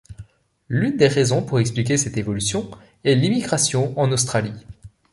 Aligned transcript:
L'une 0.67 0.97
des 0.97 1.07
raisons 1.07 1.43
pour 1.43 1.59
expliquer 1.59 1.95
cette 1.95 2.17
évolution 2.17 2.71
est 3.03 3.13
l'immigration 3.13 3.93
en 3.99 4.11
Australie. 4.11 4.65